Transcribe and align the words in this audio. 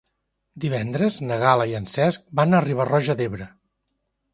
Divendres 0.63 1.21
na 1.27 1.39
Gal·la 1.45 1.69
i 1.75 1.77
en 1.83 1.87
Cesc 1.95 2.27
van 2.43 2.53
a 2.63 2.67
Riba-roja 2.69 3.21
d'Ebre. 3.23 3.55